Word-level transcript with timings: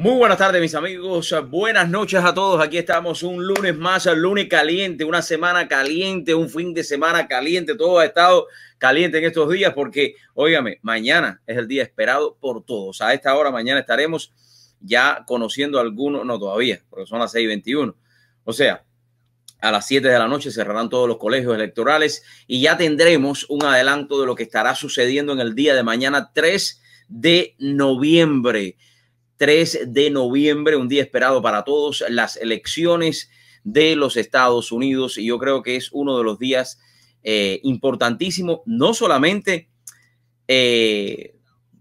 Muy 0.00 0.14
buenas 0.14 0.38
tardes, 0.38 0.62
mis 0.62 0.76
amigos. 0.76 1.34
Buenas 1.50 1.88
noches 1.88 2.22
a 2.22 2.32
todos. 2.32 2.64
Aquí 2.64 2.78
estamos 2.78 3.24
un 3.24 3.44
lunes 3.44 3.76
más, 3.76 4.06
un 4.06 4.22
lunes 4.22 4.46
caliente, 4.48 5.02
una 5.02 5.22
semana 5.22 5.66
caliente, 5.66 6.36
un 6.36 6.48
fin 6.48 6.72
de 6.72 6.84
semana 6.84 7.26
caliente. 7.26 7.74
Todo 7.74 7.98
ha 7.98 8.04
estado 8.04 8.46
caliente 8.78 9.18
en 9.18 9.24
estos 9.24 9.50
días 9.50 9.72
porque, 9.74 10.14
óigame, 10.34 10.78
mañana 10.82 11.42
es 11.48 11.58
el 11.58 11.66
día 11.66 11.82
esperado 11.82 12.36
por 12.40 12.64
todos. 12.64 13.00
A 13.00 13.12
esta 13.12 13.34
hora 13.34 13.50
mañana 13.50 13.80
estaremos 13.80 14.32
ya 14.78 15.24
conociendo 15.26 15.80
algunos, 15.80 16.24
no 16.24 16.38
todavía, 16.38 16.80
porque 16.88 17.06
son 17.06 17.18
las 17.18 17.34
6:21. 17.34 17.96
O 18.44 18.52
sea, 18.52 18.84
a 19.60 19.72
las 19.72 19.84
7 19.88 20.06
de 20.06 20.18
la 20.20 20.28
noche 20.28 20.52
cerrarán 20.52 20.90
todos 20.90 21.08
los 21.08 21.18
colegios 21.18 21.56
electorales 21.56 22.22
y 22.46 22.60
ya 22.60 22.76
tendremos 22.76 23.46
un 23.48 23.64
adelanto 23.64 24.20
de 24.20 24.26
lo 24.26 24.36
que 24.36 24.44
estará 24.44 24.76
sucediendo 24.76 25.32
en 25.32 25.40
el 25.40 25.56
día 25.56 25.74
de 25.74 25.82
mañana 25.82 26.30
3 26.32 26.82
de 27.08 27.56
noviembre. 27.58 28.76
3 29.38 29.92
de 29.92 30.10
noviembre, 30.10 30.76
un 30.76 30.88
día 30.88 31.02
esperado 31.02 31.40
para 31.40 31.64
todos, 31.64 32.04
las 32.08 32.36
elecciones 32.36 33.30
de 33.64 33.96
los 33.96 34.16
Estados 34.16 34.70
Unidos. 34.72 35.16
Y 35.16 35.26
yo 35.26 35.38
creo 35.38 35.62
que 35.62 35.76
es 35.76 35.90
uno 35.92 36.18
de 36.18 36.24
los 36.24 36.38
días 36.38 36.78
eh, 37.22 37.60
importantísimos, 37.62 38.60
no 38.66 38.94
solamente 38.94 39.70
eh, 40.46 41.36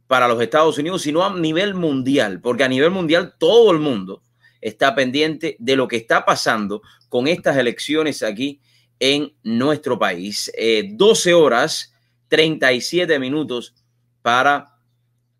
para 0.07 0.27
los 0.27 0.41
Estados 0.41 0.77
Unidos, 0.77 1.01
sino 1.01 1.25
a 1.25 1.37
nivel 1.37 1.73
mundial, 1.73 2.39
porque 2.41 2.63
a 2.63 2.69
nivel 2.69 2.91
mundial 2.91 3.35
todo 3.37 3.71
el 3.71 3.79
mundo 3.79 4.23
está 4.61 4.95
pendiente 4.95 5.55
de 5.59 5.75
lo 5.75 5.87
que 5.87 5.97
está 5.97 6.25
pasando 6.25 6.81
con 7.09 7.27
estas 7.27 7.57
elecciones 7.57 8.23
aquí 8.23 8.61
en 8.99 9.33
nuestro 9.43 9.97
país. 9.97 10.51
12 10.91 11.29
eh, 11.29 11.33
horas, 11.33 11.93
37 12.27 13.19
minutos 13.19 13.75
para 14.21 14.76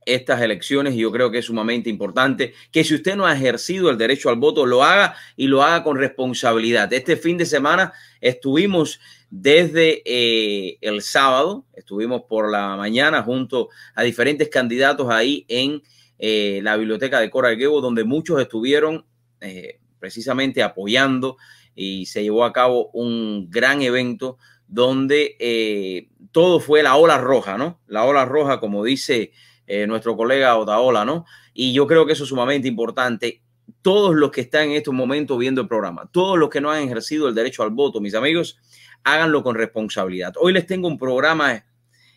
estas 0.07 0.41
elecciones 0.41 0.95
y 0.95 0.99
yo 0.99 1.11
creo 1.11 1.29
que 1.29 1.39
es 1.39 1.45
sumamente 1.45 1.89
importante 1.89 2.53
que 2.71 2.84
si 2.84 2.95
usted 2.95 3.15
no 3.15 3.27
ha 3.27 3.35
ejercido 3.35 3.89
el 3.89 3.98
derecho 3.98 4.29
al 4.29 4.38
voto, 4.38 4.65
lo 4.65 4.84
haga 4.84 5.15
y 5.35 5.48
lo 5.48 5.61
haga 5.61 5.84
con 5.84 5.98
responsabilidad. 5.98 6.91
Este 6.93 7.18
fin 7.18 7.37
de 7.37 7.45
semana 7.45 7.91
estuvimos 8.21 8.99
desde 9.29 10.01
eh, 10.05 10.77
el 10.79 11.01
sábado, 11.01 11.65
estuvimos 11.73 12.23
por 12.29 12.49
la 12.49 12.77
mañana 12.77 13.21
junto 13.21 13.67
a 13.95 14.04
diferentes 14.04 14.48
candidatos 14.48 15.09
ahí 15.09 15.45
en 15.49 15.84
eh, 16.20 16.62
la 16.63 16.77
biblioteca 16.77 17.20
de 17.20 17.29
Coral 17.29 17.57
Gable, 17.57 17.82
donde 17.82 18.05
muchos 18.05 18.39
estuvieron 18.39 19.05
eh, 19.41 19.79
precisamente 19.99 20.63
apoyando 20.63 21.35
y 21.76 22.05
se 22.05 22.23
llevó 22.23 22.45
a 22.45 22.54
cabo 22.54 22.89
un 22.93 23.49
gran 23.49 23.82
evento 23.82 24.37
donde 24.70 26.07
todo 26.32 26.60
fue 26.60 26.84
la 26.84 26.95
ola 26.95 27.17
roja, 27.17 27.57
¿no? 27.57 27.79
La 27.87 28.04
ola 28.04 28.26
roja, 28.26 28.60
como 28.60 28.84
dice 28.84 29.32
eh, 29.68 29.85
nuestro 29.85 30.15
colega 30.15 30.57
Otaola, 30.57 31.05
¿no? 31.05 31.26
Y 31.54 31.73
yo 31.73 31.85
creo 31.85 32.05
que 32.05 32.13
eso 32.13 32.23
es 32.23 32.29
sumamente 32.29 32.68
importante. 32.68 33.43
Todos 33.82 34.15
los 34.15 34.32
que 34.32 34.41
están 34.41 34.70
en 34.70 34.77
estos 34.77 34.93
momentos 34.93 35.37
viendo 35.37 35.62
el 35.62 35.68
programa, 35.68 36.10
todos 36.12 36.40
los 36.40 36.49
que 36.49 36.62
no 36.62 36.71
han 36.71 36.84
ejercido 36.84 37.27
el 37.27 37.35
derecho 37.35 37.63
al 37.63 37.71
voto, 37.71 37.99
mis 37.99 38.15
amigos, 38.15 38.57
háganlo 39.04 39.43
con 39.43 39.55
responsabilidad. 39.55 40.34
Hoy 40.40 40.54
les 40.54 40.65
tengo 40.65 40.88
un 40.88 40.98
programa 40.98 41.65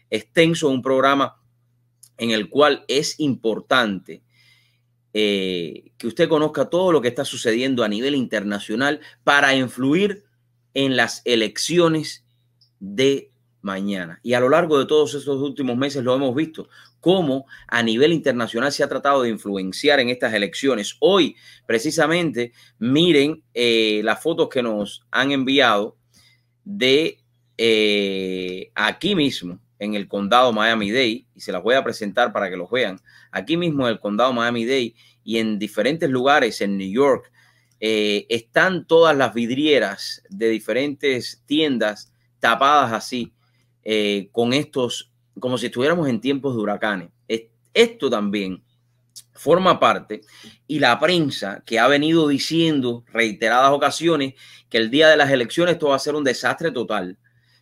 extenso, 0.09 0.69
un 0.69 0.81
programa 0.81 1.37
en 2.19 2.31
el 2.31 2.49
cual 2.49 2.85
es 2.87 3.19
importante 3.19 4.23
eh, 5.13 5.91
que 5.99 6.07
usted 6.07 6.29
conozca 6.29 6.71
todo 6.71 6.93
lo 6.93 7.01
que 7.01 7.09
está 7.09 7.25
sucediendo 7.25 7.83
a 7.83 7.89
nivel 7.89 8.15
internacional 8.15 9.01
para 9.25 9.55
influir 9.55 10.25
en 10.75 10.97
las 10.97 11.23
elecciones 11.25 12.25
de 12.79 13.30
mañana. 13.63 14.21
Y 14.23 14.35
a 14.35 14.41
lo 14.41 14.49
largo 14.49 14.79
de 14.79 14.87
todos 14.87 15.15
estos 15.15 15.41
últimos 15.41 15.77
meses 15.77 16.03
lo 16.05 16.15
hemos 16.15 16.35
visto, 16.35 16.69
cómo 17.01 17.47
a 17.69 17.83
nivel 17.83 18.13
internacional 18.13 18.73
se 18.73 18.83
ha 18.83 18.89
tratado 18.89 19.23
de 19.23 19.31
influenciar 19.31 20.01
en 20.01 20.09
estas 20.11 20.35
elecciones. 20.35 20.97
Hoy, 21.01 21.37
precisamente, 21.67 22.53
miren 22.79 23.43
eh, 23.55 24.01
las 24.05 24.23
fotos 24.23 24.49
que 24.49 24.63
nos 24.63 25.07
han 25.11 25.33
enviado 25.33 25.97
de 26.65 27.19
eh, 27.59 28.71
aquí 28.75 29.15
mismo, 29.15 29.61
en 29.79 29.95
el 29.95 30.09
condado 30.09 30.53
Miami-Dade, 30.53 31.27
y 31.35 31.41
se 31.41 31.53
las 31.53 31.63
voy 31.63 31.75
a 31.75 31.83
presentar 31.83 32.33
para 32.33 32.51
que 32.51 32.57
los 32.57 32.71
vean. 32.71 33.01
Aquí 33.33 33.57
mismo 33.57 33.87
en 33.87 33.95
el 33.95 34.01
condado 34.01 34.33
Miami-Dade 34.33 34.95
y 35.25 35.39
en 35.39 35.59
diferentes 35.59 36.09
lugares 36.11 36.61
en 36.61 36.77
New 36.77 36.91
York, 36.91 37.33
eh, 37.81 38.27
están 38.29 38.87
todas 38.87 39.17
las 39.17 39.33
vidrieras 39.33 40.23
de 40.29 40.49
diferentes 40.51 41.43
tiendas 41.47 42.13
tapadas 42.39 42.93
así, 42.93 43.33
con 44.33 44.53
estos 44.53 45.11
como 45.39 45.59
si 45.59 45.67
estuviéramos 45.67 46.09
en 46.09 46.21
tiempos 46.21 46.55
de 46.55 46.61
huracanes. 46.61 47.11
Esto 47.73 48.11
también 48.11 48.63
forma 49.33 49.79
parte 49.79 50.23
y 50.67 50.79
la 50.79 50.99
prensa 50.99 51.63
que 51.65 51.79
ha 51.79 51.89
venido 51.89 52.29
diciendo 52.29 53.05
reiteradas 53.13 53.71
ocasiones 53.71 54.35
que 54.69 54.79
el 54.79 54.91
día 54.91 55.09
de 55.09 55.17
las 55.17 55.31
elecciones 55.31 55.75
esto 55.75 55.89
va 55.89 55.97
a 55.97 56.01
ser 56.01 56.15
un 56.15 56.25
desastre 56.25 56.71
total. 56.73 57.17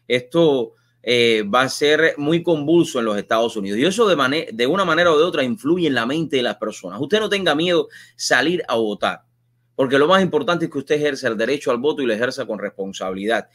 Esto 0.06 0.74
eh, 1.02 1.42
va 1.42 1.62
a 1.62 1.68
ser 1.68 2.14
muy 2.16 2.42
convulso 2.42 2.98
en 2.98 3.04
los 3.04 3.16
Estados 3.16 3.56
Unidos 3.56 3.78
y 3.78 3.84
eso 3.84 4.08
de, 4.08 4.48
de 4.52 4.66
una 4.66 4.84
manera 4.84 5.12
o 5.12 5.18
de 5.18 5.24
otra 5.24 5.44
influye 5.44 5.86
en 5.86 5.94
la 5.94 6.06
mente 6.06 6.36
de 6.36 6.42
las 6.42 6.56
personas. 6.56 7.00
Usted 7.00 7.20
no 7.20 7.28
tenga 7.28 7.54
miedo 7.54 7.88
salir 8.16 8.62
a 8.66 8.76
votar, 8.76 9.22
porque 9.76 9.98
lo 9.98 10.08
más 10.08 10.22
importante 10.22 10.64
es 10.64 10.70
que 10.70 10.78
usted 10.78 10.96
ejerza 10.96 11.28
el 11.28 11.36
derecho 11.36 11.70
al 11.70 11.78
voto 11.78 12.02
y 12.02 12.06
lo 12.06 12.12
ejerza 12.12 12.46
con 12.46 12.58
responsabilidad. 12.58 13.48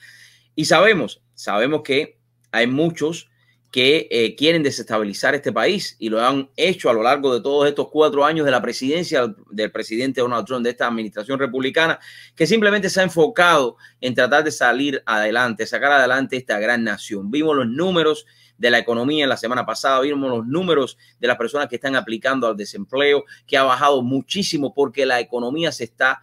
Y 0.55 0.65
sabemos, 0.65 1.21
sabemos 1.33 1.81
que 1.83 2.19
hay 2.53 2.67
muchos 2.67 3.29
que 3.71 4.07
eh, 4.11 4.35
quieren 4.35 4.61
desestabilizar 4.61 5.33
este 5.33 5.51
país 5.51 5.95
y 5.97 6.09
lo 6.09 6.23
han 6.23 6.47
hecho 6.55 6.91
a 6.91 6.93
lo 6.93 7.01
largo 7.01 7.33
de 7.33 7.41
todos 7.41 7.67
estos 7.67 7.87
cuatro 7.89 8.23
años 8.23 8.45
de 8.45 8.51
la 8.51 8.61
presidencia 8.61 9.33
del 9.49 9.71
presidente 9.71 10.21
Donald 10.21 10.45
Trump, 10.45 10.63
de 10.63 10.69
esta 10.69 10.85
administración 10.85 11.39
republicana, 11.39 11.99
que 12.35 12.45
simplemente 12.45 12.91
se 12.91 12.99
ha 12.99 13.03
enfocado 13.03 13.77
en 13.99 14.13
tratar 14.13 14.43
de 14.43 14.51
salir 14.51 15.01
adelante, 15.07 15.65
sacar 15.65 15.91
adelante 15.91 16.37
esta 16.37 16.59
gran 16.59 16.83
nación. 16.83 17.31
Vimos 17.31 17.57
los 17.57 17.67
números 17.67 18.27
de 18.59 18.69
la 18.69 18.77
economía 18.77 19.23
en 19.23 19.29
la 19.29 19.37
semana 19.37 19.65
pasada, 19.65 19.99
vimos 20.01 20.29
los 20.29 20.45
números 20.45 20.99
de 21.19 21.27
las 21.27 21.37
personas 21.37 21.67
que 21.67 21.77
están 21.77 21.95
aplicando 21.95 22.45
al 22.45 22.55
desempleo, 22.55 23.23
que 23.47 23.57
ha 23.57 23.63
bajado 23.63 24.03
muchísimo 24.03 24.75
porque 24.75 25.07
la 25.07 25.19
economía 25.19 25.71
se 25.71 25.85
está 25.85 26.21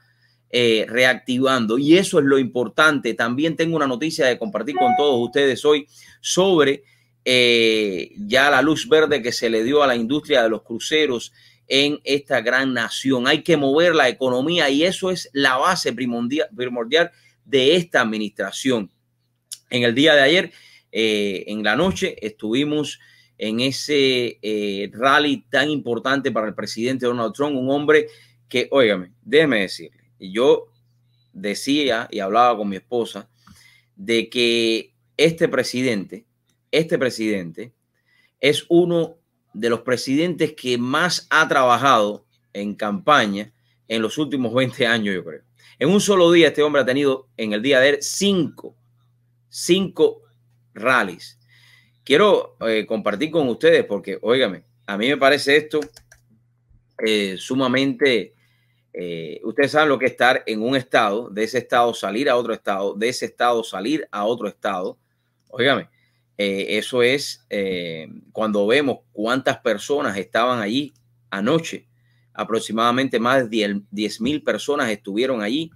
eh, 0.50 0.84
reactivando. 0.88 1.78
Y 1.78 1.96
eso 1.96 2.18
es 2.18 2.24
lo 2.24 2.38
importante. 2.38 3.14
También 3.14 3.56
tengo 3.56 3.76
una 3.76 3.86
noticia 3.86 4.26
de 4.26 4.38
compartir 4.38 4.76
con 4.76 4.96
todos 4.96 5.24
ustedes 5.24 5.64
hoy 5.64 5.86
sobre 6.20 6.82
eh, 7.24 8.12
ya 8.16 8.50
la 8.50 8.62
luz 8.62 8.88
verde 8.88 9.22
que 9.22 9.32
se 9.32 9.50
le 9.50 9.62
dio 9.62 9.82
a 9.82 9.86
la 9.86 9.94
industria 9.94 10.42
de 10.42 10.48
los 10.48 10.62
cruceros 10.62 11.32
en 11.68 12.00
esta 12.02 12.40
gran 12.40 12.74
nación. 12.74 13.26
Hay 13.26 13.42
que 13.42 13.56
mover 13.56 13.94
la 13.94 14.08
economía 14.08 14.68
y 14.70 14.82
eso 14.82 15.10
es 15.10 15.30
la 15.32 15.56
base 15.56 15.92
primordial, 15.92 17.12
de 17.44 17.76
esta 17.76 18.00
administración. 18.00 18.90
En 19.70 19.84
el 19.84 19.94
día 19.94 20.14
de 20.14 20.20
ayer, 20.22 20.52
eh, 20.90 21.44
en 21.46 21.62
la 21.62 21.76
noche, 21.76 22.16
estuvimos 22.20 22.98
en 23.38 23.60
ese 23.60 24.38
eh, 24.42 24.90
rally 24.92 25.44
tan 25.48 25.70
importante 25.70 26.30
para 26.30 26.48
el 26.48 26.54
presidente 26.54 27.06
Donald 27.06 27.32
Trump, 27.32 27.56
un 27.56 27.70
hombre 27.70 28.08
que, 28.48 28.68
óigame, 28.70 29.12
déjeme 29.22 29.60
decirle, 30.20 30.32
yo 30.32 30.68
decía 31.32 32.08
y 32.10 32.20
hablaba 32.20 32.56
con 32.56 32.68
mi 32.68 32.76
esposa 32.76 33.28
de 33.96 34.28
que 34.28 34.94
este 35.16 35.48
presidente 35.48 36.26
este 36.70 36.98
presidente 36.98 37.72
es 38.40 38.64
uno 38.68 39.18
de 39.52 39.70
los 39.70 39.80
presidentes 39.80 40.54
que 40.54 40.78
más 40.78 41.26
ha 41.30 41.48
trabajado 41.48 42.26
en 42.52 42.74
campaña 42.74 43.52
en 43.88 44.02
los 44.02 44.18
últimos 44.18 44.54
20 44.54 44.86
años, 44.86 45.14
yo 45.14 45.24
creo. 45.24 45.42
En 45.78 45.88
un 45.88 46.00
solo 46.00 46.30
día 46.30 46.48
este 46.48 46.62
hombre 46.62 46.82
ha 46.82 46.86
tenido 46.86 47.28
en 47.36 47.52
el 47.52 47.62
día 47.62 47.80
de 47.80 47.88
ayer 47.88 48.02
cinco, 48.02 48.76
cinco 49.48 50.22
rallies. 50.74 51.38
Quiero 52.04 52.56
eh, 52.60 52.86
compartir 52.86 53.30
con 53.30 53.48
ustedes 53.48 53.84
porque, 53.84 54.18
óigame, 54.22 54.64
a 54.86 54.96
mí 54.96 55.08
me 55.08 55.16
parece 55.16 55.56
esto 55.56 55.80
eh, 57.04 57.36
sumamente, 57.38 58.34
eh, 58.92 59.40
ustedes 59.44 59.72
saben 59.72 59.88
lo 59.88 59.98
que 59.98 60.06
es 60.06 60.12
estar 60.12 60.42
en 60.46 60.62
un 60.62 60.74
estado, 60.76 61.30
de 61.30 61.44
ese 61.44 61.58
estado 61.58 61.94
salir 61.94 62.28
a 62.28 62.36
otro 62.36 62.52
estado, 62.52 62.94
de 62.94 63.08
ese 63.08 63.26
estado 63.26 63.62
salir 63.62 64.08
a 64.10 64.24
otro 64.24 64.48
estado. 64.48 64.98
Óigame, 65.48 65.88
eh, 66.36 66.66
eso 66.78 67.02
es 67.02 67.46
eh, 67.50 68.08
cuando 68.32 68.66
vemos 68.66 68.98
cuántas 69.12 69.58
personas 69.58 70.16
estaban 70.16 70.60
allí 70.60 70.92
anoche. 71.30 71.86
Aproximadamente 72.32 73.20
más 73.20 73.48
de 73.50 73.80
10 73.90 74.20
mil 74.20 74.42
personas 74.42 74.90
estuvieron 74.90 75.42
allí. 75.42 75.70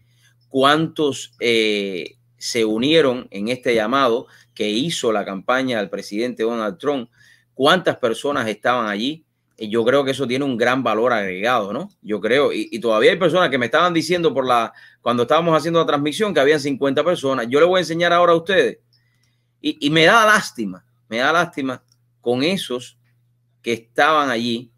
¿Cuántos 0.48 1.32
se 1.40 2.64
unieron 2.64 3.26
en 3.30 3.48
este 3.48 3.74
llamado 3.74 4.28
que 4.54 4.68
hizo 4.70 5.12
la 5.12 5.24
campaña 5.24 5.78
del 5.78 5.90
presidente 5.90 6.44
Donald 6.44 6.78
Trump? 6.78 7.10
¿Cuántas 7.54 7.96
personas 7.96 8.48
estaban 8.48 8.86
allí? 8.86 9.24
Yo 9.56 9.84
creo 9.84 10.04
que 10.04 10.10
eso 10.10 10.26
tiene 10.26 10.44
un 10.44 10.56
gran 10.56 10.82
valor 10.82 11.12
agregado, 11.12 11.72
¿no? 11.72 11.88
Yo 12.02 12.20
creo, 12.20 12.52
y, 12.52 12.68
y, 12.72 12.80
todavía 12.80 13.12
hay 13.12 13.18
personas 13.18 13.50
que 13.50 13.58
me 13.58 13.66
estaban 13.66 13.94
diciendo 13.94 14.34
por 14.34 14.46
la, 14.46 14.72
cuando 15.00 15.22
estábamos 15.22 15.56
haciendo 15.56 15.80
la 15.80 15.86
transmisión 15.86 16.34
que 16.34 16.40
habían 16.40 16.60
50 16.60 17.04
personas. 17.04 17.46
Yo 17.48 17.60
les 17.60 17.68
voy 17.68 17.78
a 17.78 17.80
enseñar 17.80 18.12
ahora 18.12 18.32
a 18.32 18.36
ustedes 18.36 18.78
y, 19.66 19.88
me 19.88 20.04
da 20.04 20.26
lástima, 20.26 20.84
me 21.08 21.18
da 21.18 21.32
lástima 21.32 21.82
con 22.20 22.42
esos 22.42 22.98
que 23.62 23.72
estaban 23.72 24.28
allí 24.28 24.70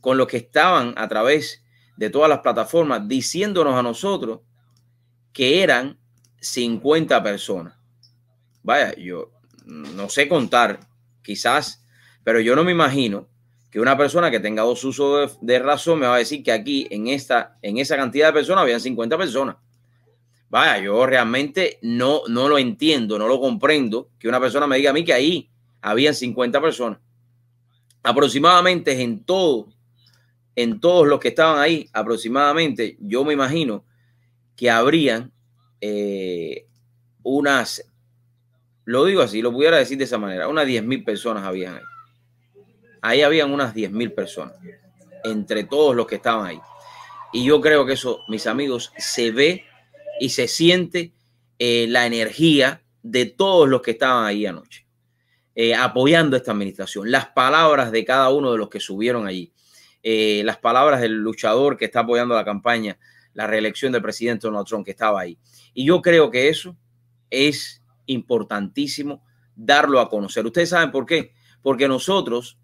con 0.00 0.18
los 0.18 0.26
que 0.26 0.36
estaban 0.36 0.92
a 0.94 1.08
través 1.08 1.64
de 1.96 2.10
todas 2.10 2.28
las 2.28 2.40
plataformas 2.40 3.08
diciéndonos 3.08 3.74
a 3.74 3.82
nosotros 3.82 4.40
que 5.32 5.62
eran 5.62 5.98
50 6.40 7.22
personas. 7.22 7.78
Vaya, 8.62 8.94
yo 8.96 9.32
no 9.64 10.10
sé 10.10 10.28
contar, 10.28 10.80
quizás, 11.22 11.82
pero 12.28 12.40
yo 12.40 12.54
no 12.54 12.62
me 12.62 12.72
imagino 12.72 13.26
que 13.70 13.80
una 13.80 13.96
persona 13.96 14.30
que 14.30 14.38
tenga 14.38 14.62
dos 14.62 14.84
usos 14.84 15.38
de, 15.40 15.58
razón 15.60 15.98
me 15.98 16.06
va 16.06 16.16
a 16.16 16.18
decir 16.18 16.42
que 16.42 16.52
aquí 16.52 16.86
en 16.90 17.06
esta, 17.06 17.56
en 17.62 17.78
esa 17.78 17.96
cantidad 17.96 18.26
de 18.26 18.34
personas 18.34 18.64
habían 18.64 18.82
50 18.82 19.16
personas. 19.16 19.56
Vaya, 20.50 20.78
yo 20.84 21.06
realmente 21.06 21.78
no, 21.80 22.20
no 22.28 22.50
lo 22.50 22.58
entiendo, 22.58 23.18
no 23.18 23.28
lo 23.28 23.40
comprendo 23.40 24.10
que 24.18 24.28
una 24.28 24.38
persona 24.38 24.66
me 24.66 24.76
diga 24.76 24.90
a 24.90 24.92
mí 24.92 25.06
que 25.06 25.14
ahí 25.14 25.48
habían 25.80 26.14
50 26.14 26.60
personas. 26.60 26.98
Aproximadamente 28.02 29.00
en 29.00 29.24
todo, 29.24 29.68
en 30.54 30.80
todos 30.80 31.08
los 31.08 31.20
que 31.20 31.28
estaban 31.28 31.58
ahí, 31.58 31.88
aproximadamente, 31.94 32.98
yo 33.00 33.24
me 33.24 33.32
imagino 33.32 33.86
que 34.54 34.68
habrían 34.68 35.32
eh, 35.80 36.66
unas, 37.22 37.90
lo 38.84 39.06
digo 39.06 39.22
así, 39.22 39.40
lo 39.40 39.50
pudiera 39.50 39.78
decir 39.78 39.96
de 39.96 40.04
esa 40.04 40.18
manera, 40.18 40.46
unas 40.46 40.66
10 40.66 40.84
mil 40.84 41.02
personas 41.04 41.42
habían 41.44 41.76
ahí. 41.76 41.82
Ahí 43.08 43.22
habían 43.22 43.50
unas 43.54 43.72
10 43.72 43.90
mil 43.90 44.12
personas, 44.12 44.54
entre 45.24 45.64
todos 45.64 45.96
los 45.96 46.06
que 46.06 46.16
estaban 46.16 46.46
ahí. 46.46 46.60
Y 47.32 47.42
yo 47.42 47.58
creo 47.62 47.86
que 47.86 47.94
eso, 47.94 48.20
mis 48.28 48.46
amigos, 48.46 48.92
se 48.98 49.30
ve 49.30 49.64
y 50.20 50.28
se 50.28 50.46
siente 50.46 51.14
eh, 51.58 51.86
la 51.88 52.04
energía 52.04 52.82
de 53.02 53.24
todos 53.24 53.66
los 53.66 53.80
que 53.80 53.92
estaban 53.92 54.26
ahí 54.26 54.44
anoche, 54.44 54.86
eh, 55.54 55.74
apoyando 55.74 56.36
esta 56.36 56.52
administración. 56.52 57.10
Las 57.10 57.28
palabras 57.28 57.92
de 57.92 58.04
cada 58.04 58.28
uno 58.28 58.52
de 58.52 58.58
los 58.58 58.68
que 58.68 58.78
subieron 58.78 59.26
allí, 59.26 59.54
eh, 60.02 60.42
las 60.44 60.58
palabras 60.58 61.00
del 61.00 61.14
luchador 61.14 61.78
que 61.78 61.86
está 61.86 62.00
apoyando 62.00 62.34
la 62.34 62.44
campaña, 62.44 62.98
la 63.32 63.46
reelección 63.46 63.90
del 63.90 64.02
presidente 64.02 64.46
Donald 64.46 64.66
Trump 64.66 64.84
que 64.84 64.90
estaba 64.90 65.18
ahí. 65.18 65.38
Y 65.72 65.86
yo 65.86 66.02
creo 66.02 66.30
que 66.30 66.50
eso 66.50 66.76
es 67.30 67.82
importantísimo 68.04 69.22
darlo 69.56 69.98
a 69.98 70.10
conocer. 70.10 70.44
Ustedes 70.44 70.68
saben 70.68 70.90
por 70.90 71.06
qué. 71.06 71.32
Porque 71.62 71.88
nosotros 71.88 72.58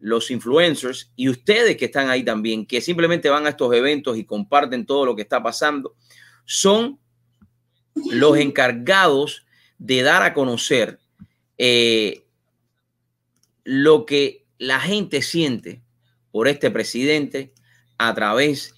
los 0.00 0.30
influencers 0.30 1.12
y 1.14 1.28
ustedes 1.28 1.76
que 1.76 1.84
están 1.84 2.08
ahí 2.08 2.24
también, 2.24 2.66
que 2.66 2.80
simplemente 2.80 3.28
van 3.28 3.46
a 3.46 3.50
estos 3.50 3.72
eventos 3.74 4.16
y 4.16 4.24
comparten 4.24 4.86
todo 4.86 5.06
lo 5.06 5.14
que 5.14 5.22
está 5.22 5.42
pasando, 5.42 5.94
son 6.44 6.98
los 8.10 8.36
encargados 8.38 9.46
de 9.78 10.02
dar 10.02 10.22
a 10.22 10.34
conocer 10.34 10.98
eh, 11.58 12.24
lo 13.64 14.06
que 14.06 14.46
la 14.58 14.80
gente 14.80 15.22
siente 15.22 15.82
por 16.32 16.48
este 16.48 16.70
presidente 16.70 17.52
a 17.98 18.14
través 18.14 18.74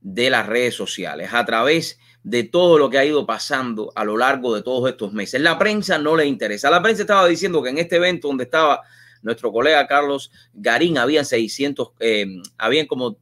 de 0.00 0.30
las 0.30 0.46
redes 0.46 0.74
sociales, 0.74 1.30
a 1.32 1.44
través 1.44 1.98
de 2.22 2.44
todo 2.44 2.78
lo 2.78 2.90
que 2.90 2.98
ha 2.98 3.04
ido 3.04 3.24
pasando 3.24 3.92
a 3.94 4.04
lo 4.04 4.16
largo 4.16 4.54
de 4.54 4.62
todos 4.62 4.90
estos 4.90 5.12
meses. 5.12 5.40
La 5.40 5.58
prensa 5.58 5.98
no 5.98 6.16
le 6.16 6.26
interesa. 6.26 6.70
La 6.70 6.82
prensa 6.82 7.02
estaba 7.02 7.26
diciendo 7.26 7.62
que 7.62 7.70
en 7.70 7.78
este 7.78 7.96
evento 7.96 8.28
donde 8.28 8.44
estaba 8.44 8.82
nuestro 9.22 9.52
colega 9.52 9.86
Carlos 9.86 10.30
Garín, 10.52 10.98
habían 10.98 11.24
600, 11.24 11.92
eh, 12.00 12.26
habían 12.58 12.86
como 12.86 13.18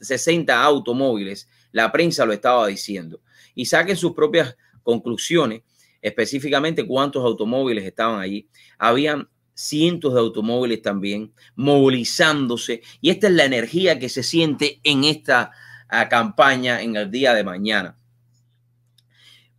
60 0.00 0.62
automóviles. 0.62 1.48
La 1.72 1.90
prensa 1.92 2.24
lo 2.24 2.32
estaba 2.32 2.66
diciendo. 2.66 3.20
Y 3.54 3.66
saquen 3.66 3.96
sus 3.96 4.12
propias 4.12 4.56
conclusiones, 4.82 5.62
específicamente 6.00 6.86
cuántos 6.86 7.24
automóviles 7.24 7.84
estaban 7.84 8.20
allí. 8.20 8.48
Habían 8.78 9.28
cientos 9.56 10.12
de 10.12 10.20
automóviles 10.20 10.82
también 10.82 11.32
movilizándose. 11.56 12.82
Y 13.00 13.10
esta 13.10 13.26
es 13.26 13.32
la 13.32 13.44
energía 13.44 13.98
que 13.98 14.08
se 14.08 14.22
siente 14.22 14.80
en 14.84 15.04
esta 15.04 15.50
ah, 15.88 16.08
campaña 16.08 16.82
en 16.82 16.96
el 16.96 17.10
día 17.10 17.34
de 17.34 17.42
mañana. 17.42 17.98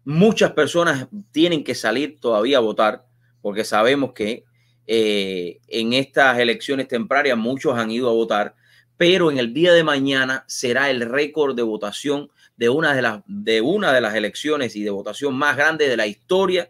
Muchas 0.05 0.51
personas 0.53 1.07
tienen 1.31 1.63
que 1.63 1.75
salir 1.75 2.19
todavía 2.21 2.59
a 2.59 2.61
votar 2.61 3.05
porque 3.41 3.65
sabemos 3.65 4.13
que 4.13 4.45
eh, 4.87 5.59
en 5.67 5.93
estas 5.93 6.39
elecciones 6.39 6.87
temprarias 6.87 7.37
muchos 7.37 7.77
han 7.77 7.91
ido 7.91 8.09
a 8.09 8.13
votar, 8.13 8.55
pero 8.95 9.29
en 9.29 9.37
el 9.37 9.53
día 9.53 9.73
de 9.73 9.83
mañana 9.83 10.43
será 10.47 10.89
el 10.89 11.01
récord 11.01 11.55
de 11.55 11.61
votación 11.61 12.29
de 12.55 12.69
una 12.69 12.95
de 12.95 13.01
las, 13.01 13.21
de 13.27 13.61
una 13.61 13.93
de 13.93 14.01
las 14.01 14.15
elecciones 14.15 14.75
y 14.75 14.83
de 14.83 14.89
votación 14.89 15.35
más 15.35 15.55
grande 15.55 15.87
de 15.87 15.97
la 15.97 16.07
historia 16.07 16.69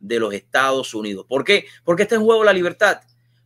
de 0.00 0.20
los 0.20 0.32
Estados 0.32 0.94
Unidos. 0.94 1.26
¿Por 1.28 1.44
qué? 1.44 1.66
Porque 1.84 2.04
está 2.04 2.14
en 2.14 2.24
juego 2.24 2.44
la 2.44 2.52
libertad, 2.52 3.00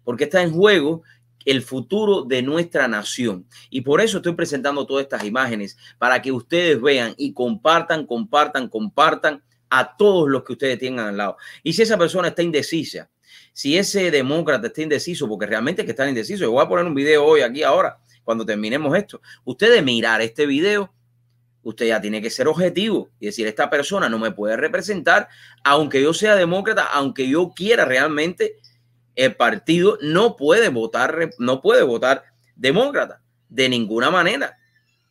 porque 0.04 0.24
está 0.24 0.42
en 0.42 0.52
juego 0.52 1.02
el 1.44 1.62
futuro 1.62 2.22
de 2.22 2.42
nuestra 2.42 2.86
nación. 2.86 3.46
Y 3.70 3.80
por 3.80 4.00
eso 4.00 4.18
estoy 4.18 4.34
presentando 4.34 4.86
todas 4.86 5.04
estas 5.04 5.24
imágenes, 5.24 5.76
para 5.98 6.22
que 6.22 6.30
ustedes 6.30 6.80
vean 6.80 7.14
y 7.16 7.32
compartan, 7.32 8.06
compartan, 8.06 8.68
compartan 8.68 9.42
a 9.70 9.96
todos 9.96 10.28
los 10.28 10.44
que 10.44 10.52
ustedes 10.52 10.78
tengan 10.78 11.08
al 11.08 11.16
lado. 11.16 11.36
Y 11.62 11.72
si 11.72 11.82
esa 11.82 11.98
persona 11.98 12.28
está 12.28 12.42
indecisa, 12.42 13.08
si 13.52 13.76
ese 13.76 14.10
demócrata 14.10 14.68
está 14.68 14.82
indeciso, 14.82 15.28
porque 15.28 15.46
realmente 15.46 15.82
es 15.82 15.86
que 15.86 15.92
está 15.92 16.08
indeciso, 16.08 16.44
yo 16.44 16.52
voy 16.52 16.64
a 16.64 16.68
poner 16.68 16.84
un 16.84 16.94
video 16.94 17.24
hoy 17.24 17.42
aquí 17.42 17.62
ahora, 17.62 17.98
cuando 18.24 18.46
terminemos 18.46 18.96
esto. 18.96 19.20
Usted 19.44 19.72
de 19.72 19.82
mirar 19.82 20.20
este 20.22 20.46
video, 20.46 20.92
usted 21.62 21.86
ya 21.86 22.00
tiene 22.00 22.22
que 22.22 22.30
ser 22.30 22.48
objetivo 22.48 23.10
y 23.20 23.26
decir, 23.26 23.46
esta 23.46 23.68
persona 23.68 24.08
no 24.08 24.18
me 24.18 24.30
puede 24.30 24.56
representar, 24.56 25.28
aunque 25.64 26.02
yo 26.02 26.14
sea 26.14 26.34
demócrata, 26.34 26.84
aunque 26.84 27.28
yo 27.28 27.52
quiera 27.54 27.84
realmente, 27.84 28.56
el 29.14 29.36
partido 29.36 29.98
no 30.00 30.36
puede 30.36 30.70
votar, 30.70 31.30
no 31.38 31.60
puede 31.60 31.82
votar 31.82 32.24
demócrata 32.56 33.20
de 33.48 33.68
ninguna 33.68 34.10
manera. 34.10 34.58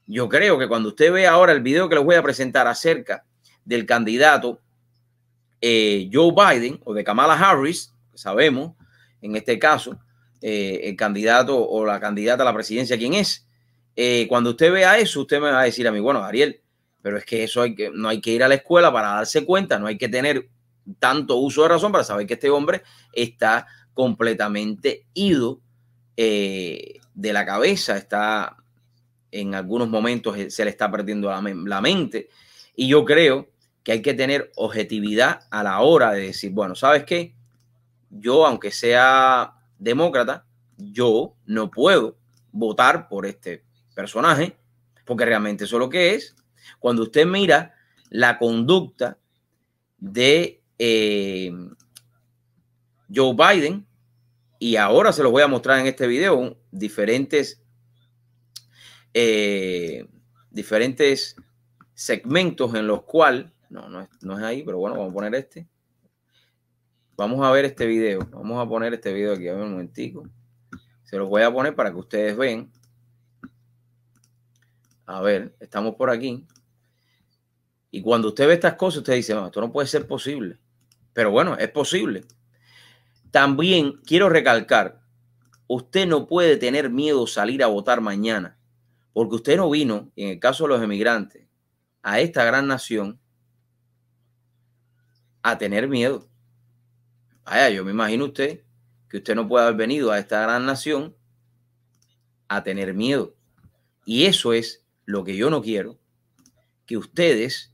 Yo 0.07 0.27
creo 0.27 0.57
que 0.57 0.67
cuando 0.67 0.89
usted 0.89 1.11
ve 1.13 1.27
ahora 1.27 1.51
el 1.51 1.61
video 1.61 1.87
que 1.87 1.95
les 1.95 2.03
voy 2.03 2.15
a 2.15 2.23
presentar 2.23 2.67
acerca 2.67 3.23
del 3.63 3.85
candidato 3.85 4.59
eh, 5.61 6.09
Joe 6.11 6.33
Biden 6.33 6.81
o 6.83 6.93
de 6.93 7.03
Kamala 7.03 7.35
Harris, 7.35 7.90
sabemos, 8.13 8.73
en 9.21 9.35
este 9.35 9.59
caso, 9.59 9.99
eh, 10.41 10.81
el 10.85 10.95
candidato 10.95 11.57
o 11.57 11.85
la 11.85 11.99
candidata 11.99 12.43
a 12.43 12.45
la 12.45 12.53
presidencia, 12.53 12.97
¿quién 12.97 13.13
es? 13.13 13.47
Eh, 13.95 14.25
cuando 14.27 14.51
usted 14.51 14.71
vea 14.71 14.97
eso, 14.97 15.21
usted 15.21 15.39
me 15.39 15.51
va 15.51 15.61
a 15.61 15.65
decir 15.65 15.87
a 15.87 15.91
mí, 15.91 15.99
bueno, 15.99 16.23
Ariel, 16.23 16.61
pero 17.01 17.17
es 17.17 17.25
que 17.25 17.43
eso 17.43 17.61
hay 17.61 17.75
que, 17.75 17.91
no 17.93 18.09
hay 18.09 18.21
que 18.21 18.31
ir 18.31 18.43
a 18.43 18.47
la 18.47 18.55
escuela 18.55 18.91
para 18.91 19.09
darse 19.09 19.45
cuenta, 19.45 19.79
no 19.79 19.87
hay 19.87 19.97
que 19.97 20.09
tener 20.09 20.49
tanto 20.99 21.35
uso 21.35 21.63
de 21.63 21.69
razón 21.69 21.91
para 21.91 22.03
saber 22.03 22.25
que 22.25 22.33
este 22.33 22.49
hombre 22.49 22.83
está 23.13 23.67
completamente 23.93 25.05
ido 25.13 25.61
eh, 26.17 26.99
de 27.13 27.33
la 27.33 27.45
cabeza, 27.45 27.97
está 27.97 28.57
en 29.31 29.55
algunos 29.55 29.89
momentos 29.89 30.35
se 30.49 30.65
le 30.65 30.71
está 30.71 30.91
perdiendo 30.91 31.29
la, 31.29 31.41
la 31.41 31.81
mente. 31.81 32.29
Y 32.75 32.87
yo 32.87 33.05
creo 33.05 33.49
que 33.83 33.93
hay 33.93 34.01
que 34.01 34.13
tener 34.13 34.51
objetividad 34.55 35.41
a 35.49 35.63
la 35.63 35.79
hora 35.81 36.11
de 36.11 36.27
decir, 36.27 36.51
bueno, 36.51 36.75
¿sabes 36.75 37.03
qué? 37.05 37.33
Yo, 38.11 38.45
aunque 38.45 38.71
sea 38.71 39.55
demócrata, 39.79 40.45
yo 40.77 41.35
no 41.45 41.71
puedo 41.71 42.17
votar 42.51 43.07
por 43.07 43.25
este 43.25 43.63
personaje, 43.95 44.57
porque 45.05 45.25
realmente 45.25 45.63
eso 45.63 45.77
es 45.77 45.79
lo 45.79 45.89
que 45.89 46.15
es. 46.15 46.35
Cuando 46.79 47.03
usted 47.03 47.25
mira 47.25 47.73
la 48.09 48.37
conducta 48.37 49.17
de 49.97 50.61
eh, 50.77 51.51
Joe 53.13 53.35
Biden, 53.35 53.87
y 54.59 54.75
ahora 54.75 55.11
se 55.11 55.23
los 55.23 55.31
voy 55.31 55.41
a 55.41 55.47
mostrar 55.47 55.79
en 55.79 55.87
este 55.87 56.05
video, 56.05 56.55
diferentes, 56.69 57.63
eh, 59.11 60.05
diferentes 60.51 61.35
segmentos 61.95 62.75
en 62.75 62.85
los 62.85 63.03
cuales, 63.03 63.47
no, 63.69 63.89
no 63.89 64.01
es, 64.01 64.09
no 64.21 64.37
es 64.37 64.43
ahí, 64.43 64.61
pero 64.61 64.77
bueno, 64.77 64.97
vamos 64.97 65.11
a 65.11 65.13
poner 65.15 65.33
este. 65.33 65.67
Vamos 67.17 67.45
a 67.45 67.51
ver 67.51 67.65
este 67.65 67.85
video. 67.85 68.19
Vamos 68.31 68.65
a 68.65 68.67
poner 68.67 68.93
este 68.93 69.13
video 69.13 69.33
aquí. 69.33 69.47
A 69.47 69.53
ver 69.53 69.63
un 69.63 69.71
momentico. 69.71 70.27
Se 71.03 71.17
los 71.17 71.29
voy 71.29 71.41
a 71.41 71.51
poner 71.51 71.75
para 71.75 71.91
que 71.91 71.97
ustedes 71.97 72.37
vean. 72.37 72.71
A 75.05 75.21
ver, 75.21 75.55
estamos 75.59 75.95
por 75.95 76.09
aquí. 76.09 76.45
Y 77.91 78.01
cuando 78.01 78.29
usted 78.29 78.47
ve 78.47 78.53
estas 78.53 78.75
cosas, 78.75 78.99
usted 78.99 79.15
dice, 79.15 79.35
no, 79.35 79.47
esto 79.47 79.59
no 79.59 79.71
puede 79.71 79.87
ser 79.87 80.07
posible. 80.07 80.57
Pero 81.13 81.31
bueno, 81.31 81.57
es 81.57 81.69
posible. 81.69 82.23
También 83.29 83.93
quiero 84.05 84.29
recalcar, 84.29 85.01
usted 85.67 86.07
no 86.07 86.27
puede 86.27 86.57
tener 86.57 86.89
miedo 86.89 87.27
salir 87.27 87.63
a 87.63 87.67
votar 87.67 88.01
mañana, 88.01 88.57
porque 89.13 89.35
usted 89.35 89.57
no 89.57 89.69
vino, 89.69 90.11
en 90.15 90.29
el 90.29 90.39
caso 90.39 90.63
de 90.63 90.69
los 90.69 90.81
emigrantes, 90.81 91.45
a 92.01 92.19
esta 92.19 92.45
gran 92.45 92.67
nación 92.67 93.19
a 95.43 95.57
tener 95.57 95.87
miedo. 95.87 96.30
Yo 97.69 97.83
me 97.83 97.91
imagino 97.91 98.25
usted 98.25 98.61
que 99.09 99.17
usted 99.17 99.35
no 99.35 99.47
puede 99.47 99.65
haber 99.65 99.77
venido 99.77 100.11
a 100.11 100.19
esta 100.19 100.41
gran 100.41 100.65
nación 100.65 101.15
a 102.47 102.63
tener 102.63 102.93
miedo. 102.93 103.35
Y 104.05 104.25
eso 104.25 104.53
es 104.53 104.85
lo 105.05 105.25
que 105.25 105.35
yo 105.35 105.49
no 105.49 105.61
quiero, 105.61 105.99
que 106.85 106.95
ustedes, 106.95 107.73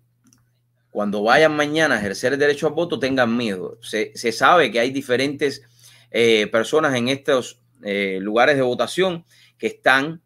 cuando 0.89 1.21
vayan 1.21 1.55
mañana 1.55 1.95
a 1.95 1.99
ejercer 1.99 2.33
el 2.33 2.39
derecho 2.39 2.67
al 2.67 2.73
voto, 2.73 2.97
tengan 2.97 3.37
miedo. 3.37 3.77
Se, 3.81 4.13
sabe 4.31 4.71
que 4.71 4.79
hay 4.79 4.89
diferentes 4.89 5.61
eh, 6.09 6.47
personas 6.47 6.95
en 6.95 7.07
estos 7.09 7.61
eh, 7.83 8.17
lugares 8.19 8.55
de 8.55 8.63
votación 8.63 9.25
que 9.59 9.67
están 9.67 10.23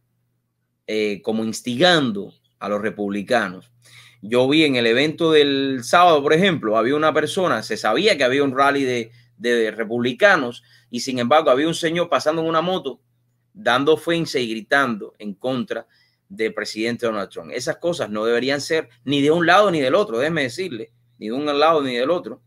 eh, 0.87 1.21
como 1.21 1.43
instigando 1.43 2.33
a 2.57 2.69
los 2.69 2.81
republicanos. 2.81 3.69
Yo 4.21 4.47
vi 4.47 4.63
en 4.63 4.77
el 4.77 4.87
evento 4.87 5.31
del 5.31 5.81
sábado, 5.83 6.21
por 6.23 6.31
ejemplo, 6.31 6.77
había 6.77 6.95
una 6.95 7.13
persona, 7.13 7.63
se 7.63 7.75
sabía 7.75 8.17
que 8.17 8.23
había 8.23 8.43
un 8.43 8.55
rally 8.55 8.83
de, 8.83 9.11
de 9.41 9.71
republicanos 9.71 10.63
y 10.89 10.99
sin 10.99 11.19
embargo 11.19 11.49
había 11.49 11.67
un 11.67 11.73
señor 11.73 12.09
pasando 12.09 12.41
en 12.41 12.47
una 12.47 12.61
moto 12.61 13.01
dando 13.53 13.93
ofensa 13.93 14.39
y 14.39 14.49
gritando 14.49 15.13
en 15.19 15.33
contra 15.33 15.87
del 16.29 16.53
presidente 16.53 17.05
Donald 17.05 17.29
Trump. 17.29 17.51
Esas 17.53 17.77
cosas 17.77 18.09
no 18.09 18.25
deberían 18.25 18.61
ser 18.61 18.89
ni 19.03 19.21
de 19.21 19.31
un 19.31 19.45
lado 19.45 19.69
ni 19.71 19.81
del 19.81 19.95
otro, 19.95 20.17
déjeme 20.17 20.43
decirle, 20.43 20.91
ni 21.17 21.27
de 21.27 21.33
un 21.33 21.45
lado 21.45 21.81
ni 21.81 21.95
del 21.95 22.09
otro. 22.09 22.41